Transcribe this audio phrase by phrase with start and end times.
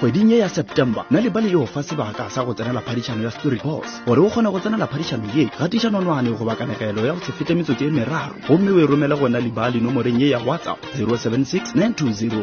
[0.00, 3.30] kgweding e ya september nna le ba le yofa sebaka sa go tsenela phadišano ya
[3.30, 7.18] story course gore o kgone go tsenela phadišano ye gatiša nonwane goba kanegelo ya go
[7.20, 10.30] se fete metsotso e meraro gomme o e romele gona le ba le nomoreng ye
[10.32, 12.42] ya whatsapp 076 920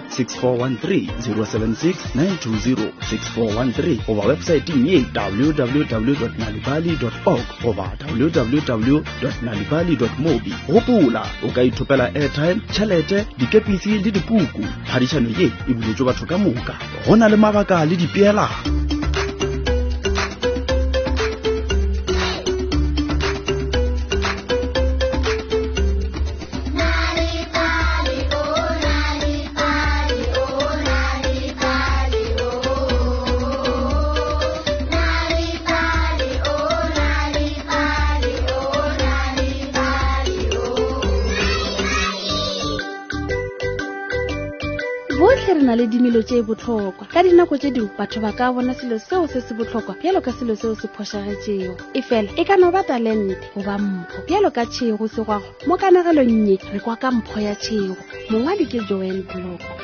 [1.26, 6.94] 076 goba websaeteng ye www nalibali
[7.26, 7.90] org goba
[8.20, 9.02] www
[10.22, 14.62] mobi gopola o ka ithopela airtime tšhelete dikepisi le dipuku
[14.92, 16.76] phadišano ye e buletšwe batho ka moka
[17.10, 17.47] go na le
[17.86, 18.62] 你变啦。
[45.18, 48.74] botlhe re na le dimelo tse e botlhokwa ka dinako tse dingwe batho ba ka bona
[48.78, 52.54] selo seo se se botlhokwa bjalo ka selo seo se phošagetšego e fela e ka
[52.62, 57.10] no ba talente goba mpho bjalo ka tšhego segwago mo kanagelong nnye re kwa ka
[57.12, 57.98] mpho ya tšhego
[58.30, 59.82] mongwadi ke joan bloko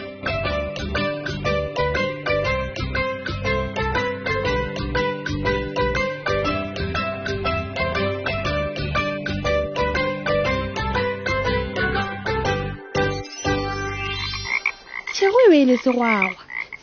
[15.24, 16.36] se go be ile segwawa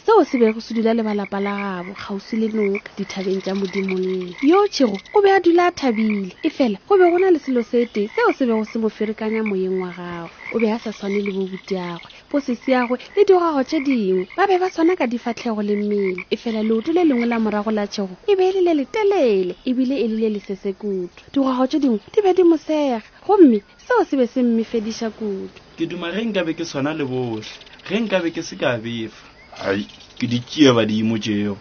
[0.07, 1.53] seo se bego se dula le balapa la
[1.85, 6.79] gabo kgausi le noka dithabeng tša modimolle yotšhego o be a dula a thabile efela
[6.89, 9.85] go be go na le selo se teng seo se bego se mo ferekanya moyeng
[9.85, 14.25] wa gagwe o be a sa tshwane le bobutiagwe posisi agwe le digago tše dingwe
[14.33, 17.85] ba be ba tshwana ka difatlhego le mmele efela leoto le lengwe la morago la
[17.93, 21.67] tšhego e be e le le letelele ebile e lile e le sese kutu digago
[21.69, 26.25] tše dingwe di be di mosega gomme seo se be se mmefediša kutu ke dumage
[26.25, 29.19] nkabe ke tshwana le botlhe ge nkabe ke se ka befa
[29.67, 29.83] ai
[30.19, 31.57] ke di tšee badimo tšeo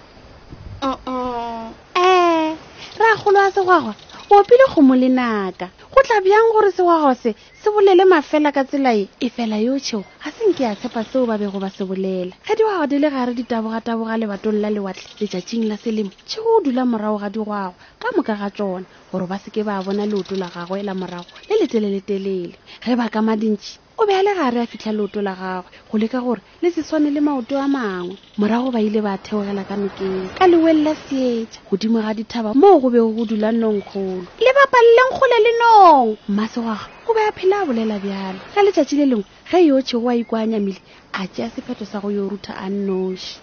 [0.90, 1.66] uh-uh.
[2.02, 2.58] ee eh,
[3.02, 3.94] ra kgolo a segwagwa
[4.30, 7.32] o go mo lenaka go tla bjang gore segwagwa se
[7.62, 11.26] se bolele mafela ka tsela e e fela yotšheo ga se nke a tshepa seo
[11.26, 15.64] ba bego ba se bolela ge diwagwa di le gare ditaboga-taboga lebatong la lewatle letšatšing
[15.70, 19.64] la selemo tšheo o dula morago ga digwagwa ka moka ga tsona gore ba seke
[19.66, 21.66] ba bona leoto la gagwe la morago le
[22.06, 22.54] telele
[22.86, 25.98] ge ba ka madintšhi o be a le gare a fitlha leoto la gagwe go
[25.98, 29.76] leka gore le se swane le maoto a mangwe morago ba ile ba theogela ka
[29.76, 35.12] nokeng ka leweng seetša godimo ga dithaba moo go bego go dula nongkgolo le bapaleleng
[35.20, 39.28] kgole le nong mmasegoaga o be a phela a bolela bjalo ka letšatši le lengwe
[39.52, 40.82] ge yotlhe o a ikoanyamile
[41.20, 43.36] a tšea sephetho sa go yo rutha a nnoši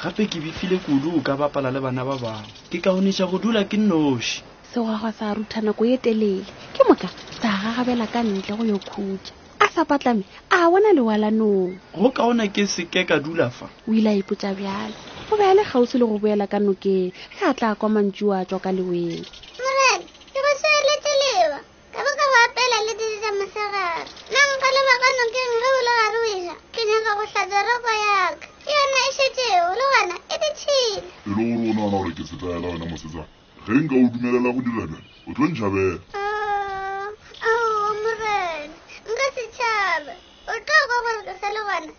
[0.00, 3.68] gape ke befile kudu o ka bapala le bana ba bangwe ke kaonetša go dula
[3.68, 4.40] ke nnoši
[4.72, 6.40] segwagwa sa rutha nako ye telele
[6.72, 7.04] ke moka
[7.36, 9.43] sa gagabela ka ntle go yo khutša
[9.74, 10.22] sa patlame
[10.54, 14.94] a bona lewalanong go kaona ke seke ka dula fa o ile a ipotsa bjalo
[15.26, 18.46] go beya le kgausi le go boela ka nokeng ge a tla kwa mantsi a
[18.48, 19.26] tswa ka leweng
[29.64, 29.70] Lo
[31.34, 33.22] rona na ore ke se tsaya la wena mosetsa.
[33.66, 34.98] Ge nka o dumelela go dira bjalo,
[35.28, 35.96] o tlo ntjhabela.
[40.04, 40.16] gona
[40.48, 41.92] o lokile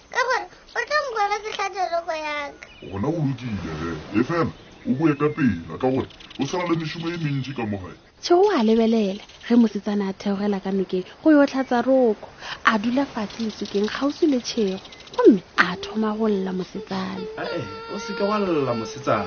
[4.15, 4.47] e fela
[4.87, 6.07] o boye ka pela ka gore
[6.39, 10.59] o sala le mešomo e mentši ka mogae tšheo a lebelela ge mosetsana a theogela
[10.61, 12.29] ka nokeng go yotlhatsa roko
[12.65, 14.79] a dula fatshe mosukeng kgausi le tšhego
[15.17, 19.25] gomme a thoma go lla mosetsana ee o seke wa lla mosetsana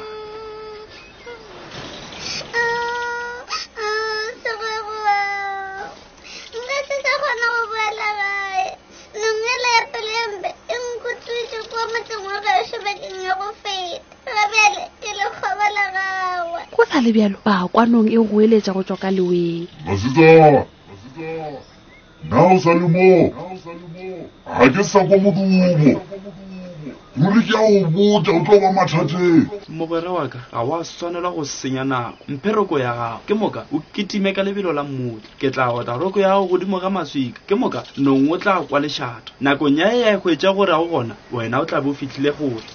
[16.99, 19.67] ga le bjalo ba kwanong e goeletsa go tswa ka leweng
[22.27, 23.31] nna o sa le moo
[24.59, 25.63] ga ke sa kwa modumo
[27.19, 30.83] ruri ke a o botsa o tlo ba mathateng mogwere wa ka ga o a
[30.83, 35.23] tshwanela go senya nako mphereko ya gago ke moka o ketime ka lebelo la mmotle
[35.39, 38.81] ke tla ota roko ya go godimo ga maswika ke moka nong o tla kwa
[38.83, 41.91] leshata nakong ya e ya e gwetsa gore ya go gona wena o tla be
[41.91, 42.67] o fitlhile gore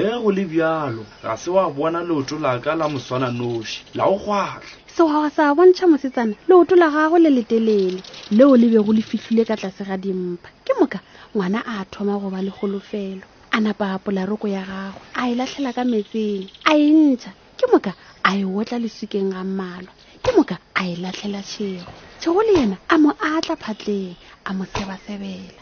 [0.00, 4.04] ge go le bjalo ga se wa bona leoto la ka la moswana noši la
[4.08, 8.00] go gwatlhe segoga sa bontšha mosetsana leoto la gago le letelele
[8.36, 10.98] leo le bego le fitlhile ka tlase ga dimpa ke moka
[11.36, 13.24] ngwana a thoma goba le golofelo
[13.56, 17.30] a napa apola roko ya gagwe a e latlhela ka metseng a e ntšha
[17.60, 17.92] ke moka
[18.28, 19.92] a e otla lesukeng ga mmalwa
[20.24, 24.16] ke moka a e latlhela tšhego tšhego le yena a mo atla phatleng
[24.48, 25.60] a mo sebasebela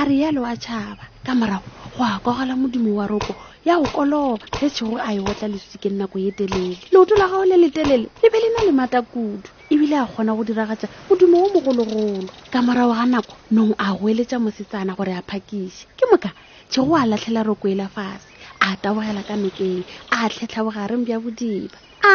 [0.00, 4.42] a rialo a tšhaba ka morago go a kogela modimo wa roko ya go koloba
[4.50, 8.26] tetšhego a e otla leswitse ke nako ye telele leoto la gago le letelele e
[8.32, 12.58] be le na le mata kudu ebile a kgona go diragatsa modimo o mogologolo ka
[12.66, 16.30] morago ga nako nong a goeletsa mosetsana gore a phakiše ke moka
[16.74, 18.26] tšhego a latlhela roko e la fase
[18.58, 22.14] a tabogela ka nokeng a tlhetlha bogareng bja bodiba a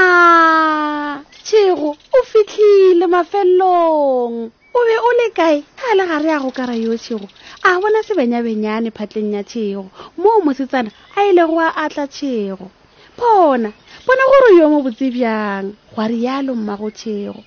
[1.23, 6.75] tšhego o fitlhile mafelong o be o le kae a le gare ya go kara
[6.75, 7.27] yo tšhego
[7.65, 9.83] a bona sebenyabenyane phatleng ya tšhego
[10.21, 12.67] moo mosetsana a ile go a atla tšhego
[13.17, 13.69] bona
[14.05, 17.41] bona gore yo mo botse bjang gwa rialo mmago tšhego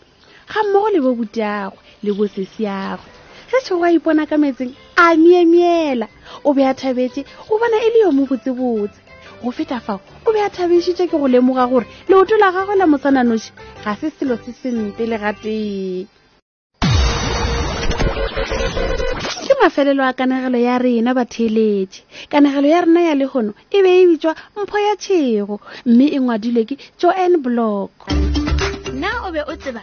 [0.51, 3.07] ga mmogo le bo butagwe le bo sesiagwe
[3.51, 6.07] ge tšhego a ipona ka metseng a miemiela
[6.43, 7.21] o be a thabetse
[7.51, 8.99] o bona e le yo mo botsebotse
[9.43, 12.87] go feta fao o be a thabišitše ke go lemoga gore leoto la gagwe la
[12.91, 13.51] motsananoši
[13.85, 16.09] ga se selo se sente le gatee
[19.47, 24.07] ke mafelelo a kanegelo ya rena batheletše kanegelo ya rena ya legono e be e
[24.09, 24.33] bitswa
[24.63, 25.57] mpho ya tšhego
[25.87, 27.93] mme e ngwadilwe ke joan block
[29.01, 29.83] na o be o tseba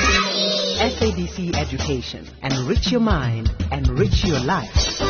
[0.31, 2.25] SABC Education.
[2.41, 5.01] Enrich your mind, enrich your life.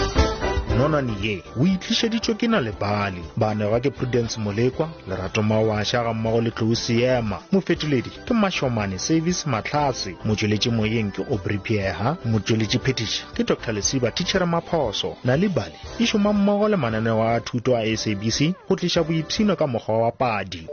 [0.77, 6.41] nonane ye o itlišeditšwe ke na lebale banega ke prudence molekwa lerato mawašha ga mmago
[6.41, 13.43] le tlousiema seema mofetoledi ke mašomane service matlhase motšweletši moyeng ke obripieha motšweletši phetiši ke
[13.43, 18.53] dr lesiba tichere maphoso na lebale e šoma mmogo le mananeo a thuto a sabc
[18.69, 20.69] go tliša boipshino ka mokgwa wa padi